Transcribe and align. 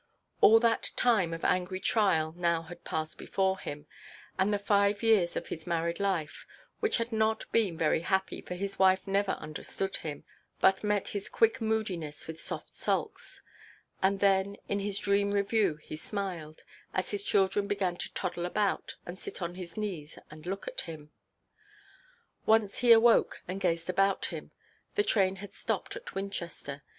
All 0.41 0.59
that 0.59 0.89
time 0.95 1.31
of 1.31 1.45
angry 1.45 1.79
trial 1.79 2.33
now 2.35 2.63
had 2.63 2.83
passed 2.83 3.19
before 3.19 3.59
him, 3.59 3.85
and 4.39 4.51
the 4.51 4.57
five 4.57 5.03
years 5.03 5.35
of 5.35 5.45
his 5.49 5.67
married 5.67 5.99
life 5.99 6.47
(which 6.79 6.97
had 6.97 7.11
not 7.11 7.45
been 7.51 7.77
very 7.77 7.99
happy, 7.99 8.41
for 8.41 8.55
his 8.55 8.79
wife 8.79 9.05
never 9.05 9.33
understood 9.33 9.97
him, 9.97 10.23
but 10.59 10.83
met 10.83 11.09
his 11.09 11.29
quick 11.29 11.61
moodiness 11.61 12.25
with 12.25 12.41
soft 12.41 12.73
sulks); 12.73 13.43
and 14.01 14.21
then 14.21 14.57
in 14.67 14.79
his 14.79 14.97
dream–review 14.97 15.75
he 15.83 15.95
smiled, 15.95 16.63
as 16.95 17.11
his 17.11 17.21
children 17.21 17.67
began 17.67 17.95
to 17.97 18.11
toddle 18.15 18.47
about, 18.47 18.95
and 19.05 19.19
sit 19.19 19.39
on 19.39 19.53
his 19.53 19.77
knees, 19.77 20.17
and 20.31 20.47
look 20.47 20.67
at 20.67 20.81
him. 20.89 21.11
Once 22.47 22.79
he 22.79 22.91
awoke, 22.91 23.43
and 23.47 23.61
gazed 23.61 23.87
about 23.87 24.25
him. 24.33 24.49
The 24.95 25.03
train 25.03 25.35
had 25.35 25.53
stopped 25.53 25.95
at 25.95 26.15
Winchester. 26.15 26.81